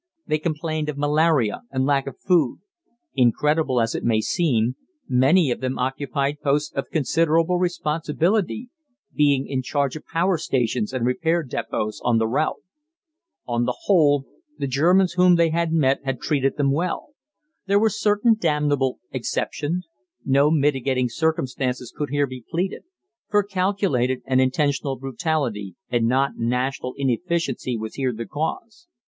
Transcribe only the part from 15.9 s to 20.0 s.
had treated them well. There were certain damnable exceptions: